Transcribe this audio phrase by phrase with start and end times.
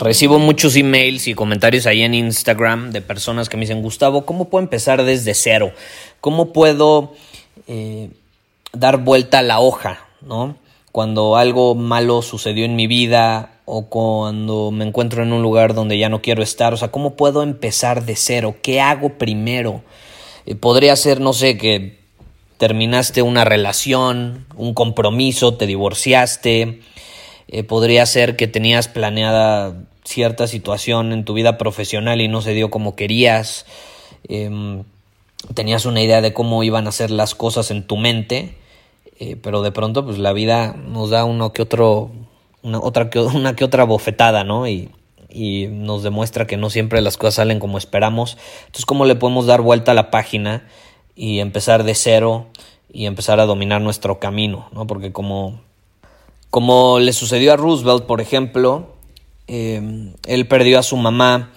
[0.00, 4.48] Recibo muchos emails y comentarios ahí en Instagram de personas que me dicen, Gustavo, ¿cómo
[4.48, 5.72] puedo empezar desde cero?
[6.22, 7.12] ¿Cómo puedo
[7.68, 8.08] eh,
[8.72, 10.08] dar vuelta a la hoja?
[10.22, 10.56] ¿no?
[10.90, 15.98] Cuando algo malo sucedió en mi vida o cuando me encuentro en un lugar donde
[15.98, 18.56] ya no quiero estar, o sea, ¿cómo puedo empezar de cero?
[18.62, 19.82] ¿Qué hago primero?
[20.46, 22.00] Eh, podría ser, no sé, que
[22.56, 26.80] terminaste una relación, un compromiso, te divorciaste,
[27.48, 32.54] eh, podría ser que tenías planeada cierta situación en tu vida profesional y no se
[32.54, 33.66] dio como querías,
[34.28, 34.84] em,
[35.54, 38.56] tenías una idea de cómo iban a ser las cosas en tu mente,
[39.18, 42.10] eh, pero de pronto pues la vida nos da uno que otro,
[42.62, 44.66] una, otra, una que otra bofetada, ¿no?
[44.66, 44.90] Y,
[45.28, 48.36] y nos demuestra que no siempre las cosas salen como esperamos.
[48.60, 50.66] Entonces, ¿cómo le podemos dar vuelta a la página
[51.14, 52.46] y empezar de cero
[52.92, 54.86] y empezar a dominar nuestro camino, ¿no?
[54.86, 55.60] Porque como,
[56.50, 58.96] como le sucedió a Roosevelt, por ejemplo,
[59.52, 61.50] Em, él perdió a su mamá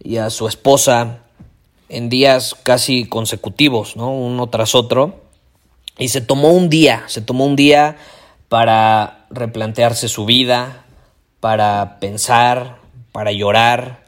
[0.00, 1.24] y a su esposa
[1.88, 4.12] en días casi consecutivos, ¿no?
[4.12, 5.22] Uno tras otro.
[5.98, 7.96] Y se tomó un día, se tomó un día
[8.48, 10.84] para replantearse su vida,
[11.40, 12.78] para pensar,
[13.10, 14.04] para llorar.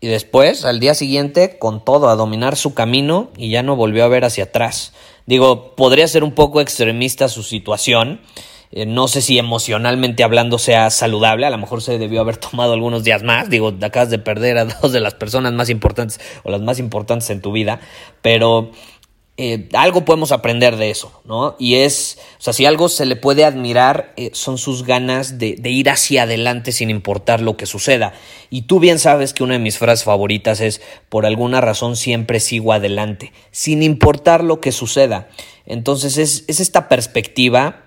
[0.00, 4.04] Y después, al día siguiente, con todo, a dominar su camino y ya no volvió
[4.04, 4.92] a ver hacia atrás.
[5.26, 8.20] Digo, podría ser un poco extremista su situación,
[8.76, 12.74] eh, no sé si emocionalmente hablando sea saludable, a lo mejor se debió haber tomado
[12.74, 16.50] algunos días más, digo, acabas de perder a dos de las personas más importantes o
[16.50, 17.80] las más importantes en tu vida,
[18.20, 18.72] pero
[19.38, 21.56] eh, algo podemos aprender de eso, ¿no?
[21.58, 25.58] Y es, o sea, si algo se le puede admirar, eh, son sus ganas de,
[25.64, 28.12] ir hacia adelante sin importar lo que suceda.
[28.50, 32.40] Y tú bien sabes que una de mis frases favoritas es, por alguna razón siempre
[32.40, 35.28] sigo adelante, sin importar lo que suceda.
[35.64, 37.85] Entonces es, es esta perspectiva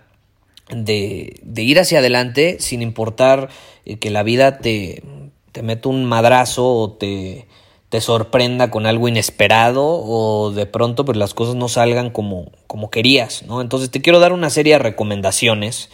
[0.69, 3.49] de, de ir hacia adelante sin importar
[3.85, 5.03] eh, que la vida te,
[5.51, 7.47] te meta un madrazo o te,
[7.89, 12.91] te sorprenda con algo inesperado o de pronto pues las cosas no salgan como, como
[12.91, 13.61] querías, ¿no?
[13.61, 15.89] Entonces te quiero dar una serie de recomendaciones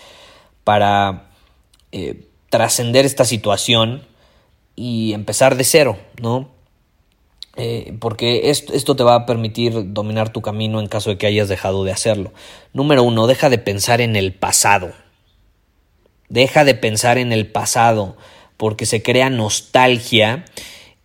[0.63, 1.29] para
[1.91, 4.05] eh, trascender esta situación
[4.75, 6.49] y empezar de cero, ¿no?
[7.57, 11.47] Eh, porque esto, te va a permitir dominar tu camino en caso de que hayas
[11.47, 12.33] dejado de hacerlo.
[12.73, 14.93] Número uno, deja de pensar en el pasado.
[16.27, 18.17] Deja de pensar en el pasado
[18.57, 20.45] porque se crea nostalgia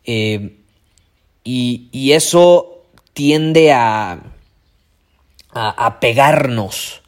[0.05, 0.57] eh,
[1.45, 4.23] y, eso tiende a,
[5.53, 7.03] a, a pegarnos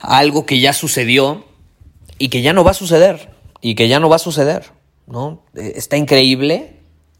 [0.00, 1.44] a algo que ya sucedió
[2.18, 3.30] y que ya no va a suceder
[3.60, 4.72] y que ya no va a suceder.
[5.06, 5.42] ¿no?
[5.54, 6.75] Eh, está increíble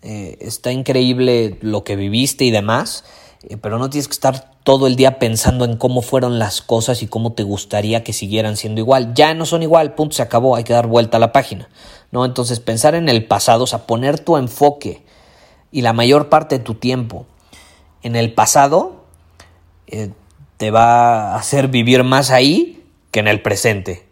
[0.09, 3.03] eh, está increíble lo que viviste y demás,
[3.49, 7.03] eh, pero no tienes que estar todo el día pensando en cómo fueron las cosas
[7.03, 9.15] y cómo te gustaría que siguieran siendo igual.
[9.15, 11.69] Ya no son igual, punto, se acabó, hay que dar vuelta a la página.
[12.13, 12.25] ¿no?
[12.25, 15.03] Entonces pensar en el pasado, o sea, poner tu enfoque
[15.73, 17.27] y la mayor parte de tu tiempo
[18.05, 19.07] en el pasado,
[19.89, 20.11] eh,
[20.57, 24.07] te va a hacer vivir más ahí que en el presente.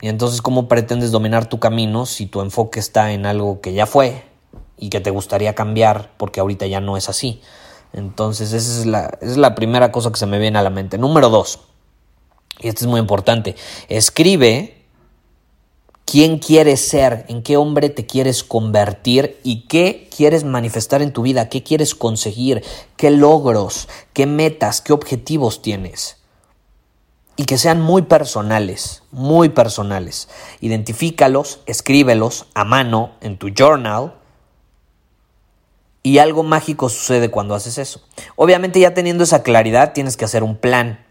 [0.00, 3.86] Y entonces, ¿cómo pretendes dominar tu camino si tu enfoque está en algo que ya
[3.86, 4.30] fue,
[4.82, 7.40] y que te gustaría cambiar porque ahorita ya no es así.
[7.92, 10.98] Entonces esa es la, es la primera cosa que se me viene a la mente.
[10.98, 11.60] Número dos,
[12.58, 13.54] y esto es muy importante,
[13.88, 14.82] escribe
[16.04, 21.22] quién quieres ser, en qué hombre te quieres convertir y qué quieres manifestar en tu
[21.22, 22.64] vida, qué quieres conseguir,
[22.96, 26.16] qué logros, qué metas, qué objetivos tienes.
[27.36, 30.28] Y que sean muy personales, muy personales.
[30.60, 34.14] Identifícalos, escríbelos a mano en tu journal
[36.02, 38.02] y algo mágico sucede cuando haces eso.
[38.36, 41.04] Obviamente ya teniendo esa claridad tienes que hacer un plan.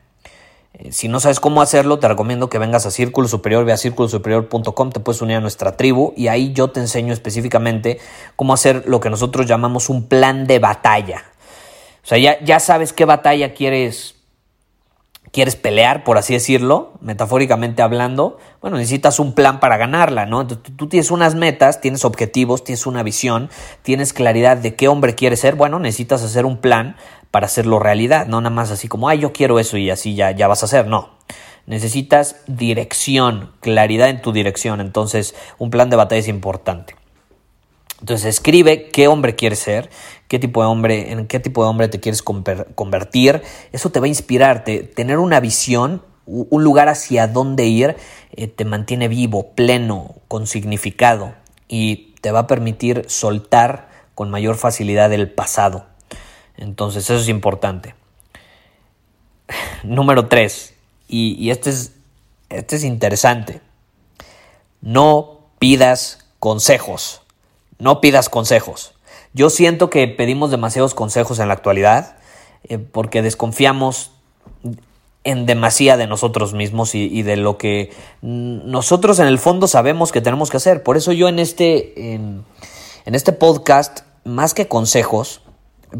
[0.74, 3.78] Eh, si no sabes cómo hacerlo, te recomiendo que vengas a Círculo Superior, ve a
[3.78, 8.00] círculosuperior.com, te puedes unir a nuestra tribu y ahí yo te enseño específicamente
[8.36, 11.26] cómo hacer lo que nosotros llamamos un plan de batalla.
[12.04, 14.16] O sea, ya, ya sabes qué batalla quieres
[15.31, 20.45] quieres pelear, por así decirlo, metafóricamente hablando, bueno, necesitas un plan para ganarla, ¿no?
[20.45, 23.50] tú tienes unas metas, tienes objetivos, tienes una visión,
[23.81, 26.98] tienes claridad de qué hombre quieres ser, bueno, necesitas hacer un plan
[27.31, 30.31] para hacerlo realidad, no nada más así como, ay, yo quiero eso y así ya,
[30.31, 31.10] ya vas a hacer, no.
[31.66, 36.95] Necesitas dirección, claridad en tu dirección, entonces un plan de batalla es importante.
[38.01, 39.92] Entonces escribe qué hombre quieres ser,
[40.27, 43.44] qué tipo de hombre, en qué tipo de hombre te quieres convertir.
[43.71, 44.80] Eso te va a inspirarte.
[44.83, 47.95] Tener una visión, un lugar hacia dónde ir,
[48.31, 51.36] eh, te mantiene vivo, pleno, con significado
[51.68, 55.86] y te va a permitir soltar con mayor facilidad el pasado.
[56.57, 57.94] Entonces eso es importante.
[59.83, 60.74] Número tres,
[61.07, 61.94] y, y este, es,
[62.50, 63.62] este es interesante.
[64.81, 67.21] No pidas consejos.
[67.81, 68.94] No pidas consejos.
[69.33, 72.16] Yo siento que pedimos demasiados consejos en la actualidad
[72.63, 74.12] eh, porque desconfiamos
[75.24, 77.92] en demasía de nosotros mismos y, de lo que
[78.22, 80.83] nosotros en el fondo sabemos que tenemos que hacer.
[80.83, 82.45] Por eso yo en este, en
[83.06, 85.42] este podcast, más que consejos,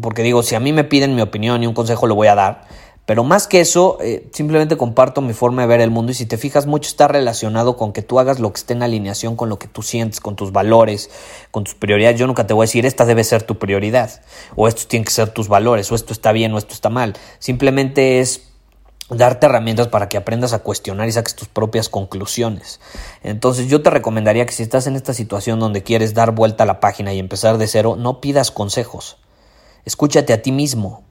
[0.00, 2.36] porque digo, si a mí me piden mi opinión y un consejo lo voy a
[2.36, 2.68] dar,
[3.04, 6.24] pero más que eso, eh, simplemente comparto mi forma de ver el mundo y si
[6.24, 9.48] te fijas mucho está relacionado con que tú hagas lo que esté en alineación con
[9.48, 11.10] lo que tú sientes, con tus valores,
[11.50, 12.18] con tus prioridades.
[12.20, 14.20] Yo nunca te voy a decir esta debe ser tu prioridad
[14.54, 17.14] o estos tienen que ser tus valores o esto está bien o esto está mal.
[17.40, 18.42] Simplemente es
[19.10, 22.80] darte herramientas para que aprendas a cuestionar y saques tus propias conclusiones.
[23.24, 26.66] Entonces yo te recomendaría que si estás en esta situación donde quieres dar vuelta a
[26.66, 29.18] la página y empezar de cero, no pidas consejos.
[29.84, 31.02] Escúchate a ti mismo,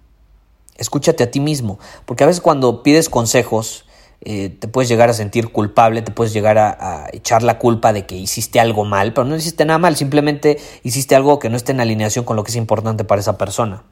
[0.77, 3.85] Escúchate a ti mismo, porque a veces cuando pides consejos
[4.23, 8.06] eh, te puedes llegar a sentir culpable, te puedes llegar a, echar la culpa de
[8.06, 11.71] que hiciste algo mal, pero no hiciste nada mal, simplemente hiciste algo que no esté
[11.71, 13.83] en alineación con lo que es importante para esa persona.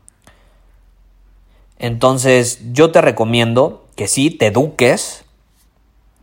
[1.79, 5.23] Entonces yo te recomiendo que sí te eduques,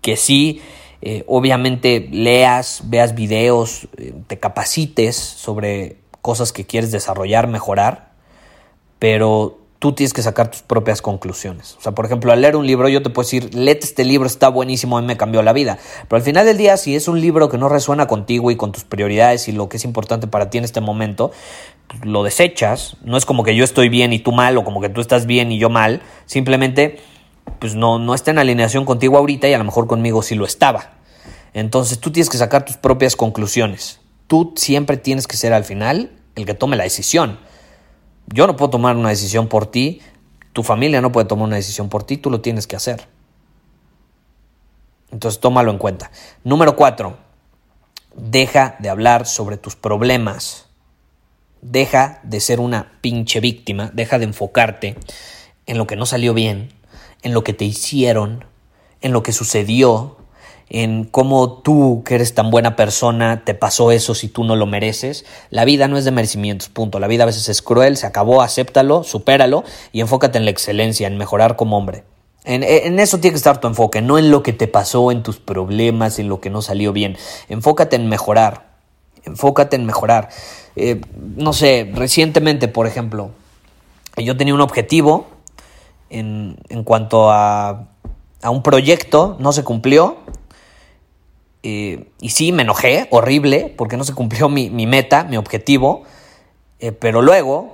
[0.03, 0.63] que sí
[1.03, 8.13] eh, obviamente leas, veas videos, eh, te capacites sobre cosas que quieres desarrollar, mejorar,
[8.99, 11.77] pero tú tienes que sacar tus propias conclusiones.
[11.79, 14.27] O sea, por ejemplo, al leer un libro yo te puedo decir, léete este libro,
[14.27, 15.79] está buenísimo, a mí me cambió la vida.
[16.09, 18.73] Pero al final del día, si es un libro que no resuena contigo y con
[18.73, 21.31] tus prioridades y lo que es importante para ti en este momento,
[22.03, 22.97] lo desechas.
[23.05, 25.27] No es como que yo estoy bien y tú mal, o como que tú estás
[25.27, 26.03] bien y yo mal.
[26.25, 27.01] Simplemente,
[27.59, 30.45] pues no, no está en alineación contigo ahorita y a lo mejor conmigo sí lo
[30.45, 30.93] estaba.
[31.53, 34.01] Entonces tú tienes que sacar tus propias conclusiones.
[34.27, 37.39] Tú siempre tienes que ser al final el que tome la decisión.
[38.27, 40.01] Yo no puedo tomar una decisión por ti,
[40.53, 43.09] tu familia no puede tomar una decisión por ti, tú lo tienes que hacer.
[45.11, 46.11] Entonces tómalo en cuenta.
[46.45, 47.17] Número cuatro,
[48.17, 50.67] deja de hablar sobre tus problemas.
[51.63, 54.97] Deja de ser una pinche víctima, deja de enfocarte
[55.67, 56.73] en lo que no salió bien,
[57.23, 58.45] en lo que te hicieron,
[59.01, 60.19] en lo que sucedió,
[60.69, 64.67] en cómo tú, que eres tan buena persona, te pasó eso si tú no lo
[64.67, 65.25] mereces.
[65.51, 66.99] La vida no es de merecimientos, punto.
[66.99, 71.07] La vida a veces es cruel, se acabó, acéptalo, supéralo y enfócate en la excelencia,
[71.07, 72.05] en mejorar como hombre.
[72.45, 75.23] En, en, eso tiene que estar tu enfoque, no en lo que te pasó, en
[75.23, 77.17] tus problemas, en lo que no salió bien.
[77.49, 78.67] Enfócate en mejorar.
[79.25, 80.29] Enfócate en mejorar.
[80.77, 81.01] Eh,
[81.37, 83.31] no sé, recientemente, por ejemplo,
[84.17, 85.27] yo tenía un objetivo
[86.11, 87.89] en, en cuanto a,
[88.43, 90.19] a un proyecto, no se cumplió
[91.69, 96.05] eh, y sí, me enojé, horrible, porque no se cumplió mi, meta, mi objetivo,
[96.79, 97.73] eh, pero luego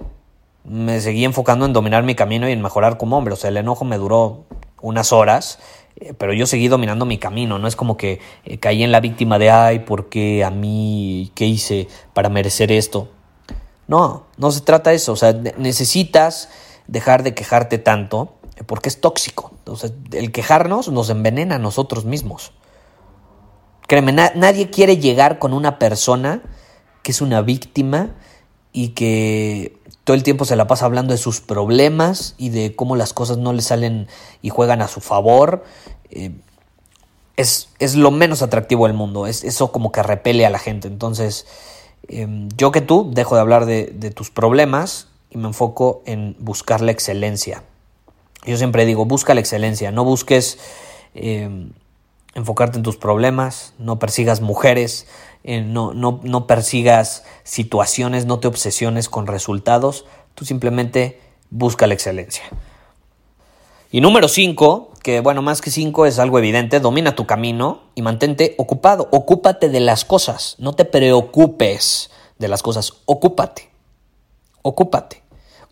[0.64, 3.34] me seguí enfocando en dominar mi camino y en mejorar como hombre.
[3.34, 4.46] O sea, el enojo me duró
[4.80, 5.58] unas horas,
[5.96, 7.58] eh, pero yo seguí dominando mi camino.
[7.58, 8.18] No es como que
[8.60, 11.30] caí en la víctima de, ay, ¿por qué a mí?
[11.34, 13.08] ¿Qué hice para merecer esto?
[13.88, 15.12] No, no se trata de eso.
[15.12, 16.48] O sea, necesitas
[16.86, 19.52] dejar de quejarte tanto porque es tóxico.
[19.66, 22.52] O sea, el quejarnos nos envenena a nosotros mismos.
[23.92, 26.40] Créeme, nadie quiere llegar con una persona
[27.02, 28.14] que es una víctima
[28.72, 32.96] y que todo el tiempo se la pasa hablando de sus problemas y de cómo
[32.96, 34.08] las cosas no le salen
[34.40, 35.64] y juegan a su favor.
[36.08, 36.30] Eh,
[37.36, 40.88] es, lo menos atractivo del mundo, es eso como que repele a la gente.
[40.88, 41.46] Entonces,
[42.08, 46.80] em, yo que tú dejo de hablar de, tus problemas y me enfoco en buscar
[46.80, 47.62] la excelencia.
[48.46, 50.58] Yo siempre digo, busca la excelencia, no busques
[51.14, 51.72] em,
[52.34, 55.06] enfocarte en tus problemas, no persigas mujeres,
[55.44, 61.20] eh, no, no, no persigas situaciones, no te obsesiones con resultados, tú simplemente
[61.50, 62.44] busca la excelencia.
[63.90, 68.00] Y número 5, que bueno, más que 5 es algo evidente, domina tu camino y
[68.00, 69.08] mantente ocupado.
[69.12, 73.70] Ocúpate de las cosas, no te preocupes de las cosas, ocúpate.
[74.62, 75.22] Ocúpate.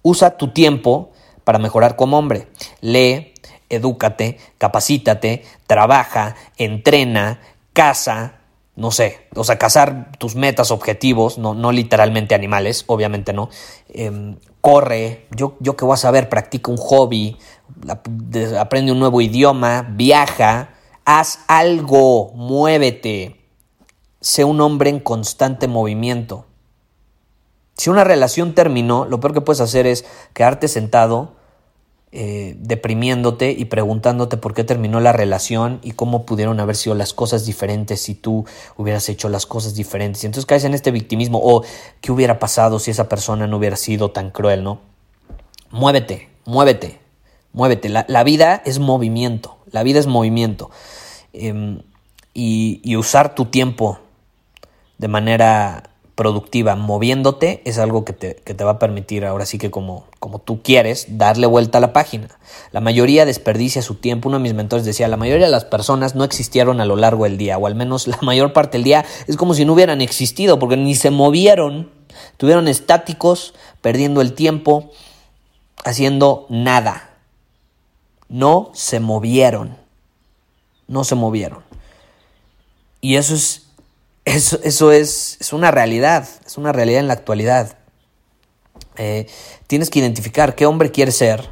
[0.02, 1.12] Usa tu tiempo
[1.44, 2.48] para mejorar como hombre.
[2.80, 3.29] Lee,
[3.70, 7.40] edúcate, capacítate, trabaja, entrena,
[7.72, 8.40] casa,
[8.76, 13.48] no sé, o sea, cazar tus metas, objetivos, no, no literalmente animales, obviamente no.
[13.88, 17.38] Em, corre, yo, yo que voy a saber, practica un hobby,
[18.58, 20.70] aprende un nuevo idioma, viaja,
[21.04, 23.40] haz algo, muévete,
[24.20, 26.46] sé un hombre en constante movimiento.
[27.76, 31.39] Si una relación terminó, lo peor que puedes hacer es quedarte sentado
[32.12, 37.14] eh, deprimiéndote y preguntándote por qué terminó la relación y cómo pudieron haber sido las
[37.14, 38.44] cosas diferentes si tú
[38.76, 40.24] hubieras hecho las cosas diferentes.
[40.24, 41.62] Y entonces caes en este victimismo o
[42.00, 44.80] qué hubiera pasado si esa persona no hubiera sido tan cruel, ¿no?
[45.70, 46.98] Muévete, muévete,
[47.52, 47.88] muévete.
[47.88, 50.70] La, vida es movimiento, la vida es movimiento.
[51.32, 51.82] Em,
[52.34, 54.00] y, y usar tu tiempo
[54.98, 55.89] de manera
[56.20, 60.60] productiva moviéndote es algo que te, va a permitir ahora sí que como, como tú
[60.62, 62.28] quieres darle vuelta a la página.
[62.72, 64.28] La mayoría desperdicia su tiempo.
[64.28, 67.24] Uno de mis mentores decía, la mayoría de las personas no existieron a lo largo
[67.24, 70.02] del día, o al menos la mayor parte del día es como si no hubieran
[70.02, 71.90] existido, porque ni se movieron,
[72.32, 74.90] estuvieron estáticos, perdiendo el tiempo,
[75.86, 77.14] haciendo nada.
[78.28, 79.78] No se movieron.
[80.86, 81.64] No se movieron.
[83.00, 83.69] Y eso es
[84.24, 87.76] eso, es, una realidad, es una realidad en la actualidad.
[88.96, 89.26] Eh,
[89.66, 91.48] tienes que identificar qué hombre quieres ser,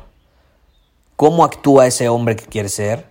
[1.16, 3.06] cómo actúa ese hombre que quieres ser,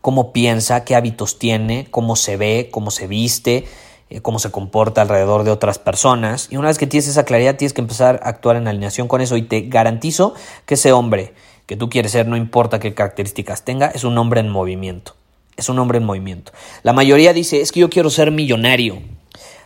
[0.00, 3.66] cómo piensa, qué hábitos tiene, cómo se ve, cómo se viste,
[4.08, 6.48] eh, cómo se comporta alrededor de otras personas.
[6.50, 9.20] Y una vez que tienes esa claridad, tienes que empezar a actuar en alineación con
[9.20, 9.36] eso.
[9.36, 10.34] Y te garantizo
[10.66, 11.34] que ese hombre
[11.66, 15.14] que tú quieres ser, no importa qué características tenga, es un hombre en movimiento
[15.56, 16.52] es un hombre en movimiento.
[16.82, 19.02] La mayoría dice, es que yo quiero ser millonario.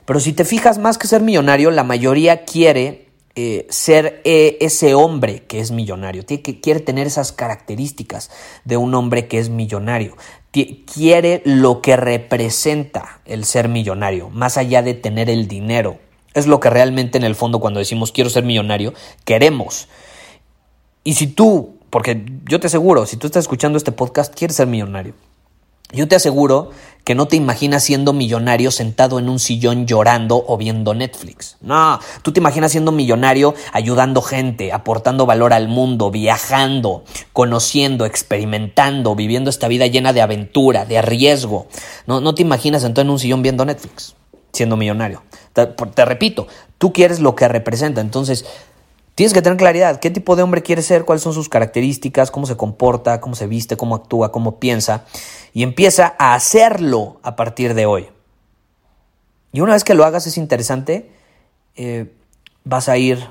[0.04, 4.94] Pero si te fijas más que ser millonario, la mayoría quiere eh, ser eh, ese
[4.94, 6.24] hombre que es millonario.
[6.24, 8.30] que, quiere tener esas características
[8.64, 10.16] de un hombre que es millonario.
[10.52, 15.98] quiere lo que representa el ser millonario, más allá de tener el dinero.
[16.34, 19.88] Es lo que realmente en el fondo cuando decimos quiero ser millonario, queremos.
[21.04, 24.66] Y si tú, porque yo te aseguro, si tú estás escuchando este podcast, quieres ser
[24.66, 25.14] millonario
[25.92, 26.70] yo te aseguro
[27.06, 31.56] que no te imaginas siendo millonario sentado en un sillón llorando o viendo Netflix.
[31.60, 39.14] No, tú te imaginas siendo millonario ayudando gente, aportando valor al mundo, viajando, conociendo, experimentando,
[39.14, 41.68] viviendo esta vida llena de aventura, de riesgo.
[42.08, 44.16] No, no te imaginas sentado en un sillón viendo Netflix,
[44.52, 45.22] siendo millonario.
[45.52, 48.00] Te, te repito, tú quieres lo que representa.
[48.00, 48.44] Entonces,
[49.16, 52.44] Tienes que tener claridad qué tipo de hombre quieres ser, cuáles son sus características, cómo
[52.44, 55.04] se comporta, cómo se viste, cómo actúa, cómo piensa,
[55.54, 58.10] y empieza a hacerlo a partir de hoy.
[59.52, 61.10] Y una vez que lo hagas es interesante,
[61.76, 62.12] eh,
[62.64, 63.26] vas a ir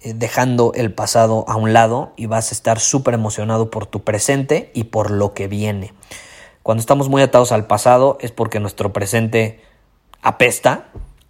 [0.00, 4.04] eh, dejando el pasado a un lado y vas a estar súper emocionado por tu
[4.04, 5.92] presente y por lo que viene.
[6.62, 9.60] Cuando estamos muy atados al pasado es porque nuestro presente
[10.22, 10.86] apesta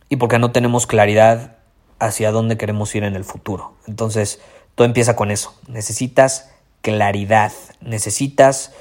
[0.08, 1.55] y porque no tenemos claridad
[1.98, 3.74] hacia dónde queremos ir en el futuro.
[3.86, 4.40] Entonces,
[4.74, 5.54] todo empieza con eso.
[5.68, 6.50] Necesitas
[6.82, 8.72] claridad, necesitas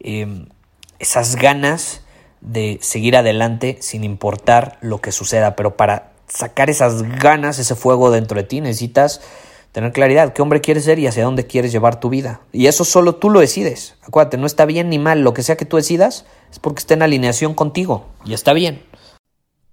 [0.00, 0.46] em,
[0.98, 2.02] esas ganas
[2.40, 8.10] de seguir adelante sin importar lo que suceda, pero para sacar esas ganas, ese fuego
[8.10, 9.20] dentro de ti, necesitas
[9.70, 12.40] tener claridad, qué hombre quieres ser y hacia dónde quieres llevar tu vida.
[12.52, 13.94] Y eso solo tú lo decides.
[14.02, 16.94] Acuérdate, no está bien ni mal, lo que sea que tú decidas es porque está
[16.94, 18.82] en alineación contigo y está bien.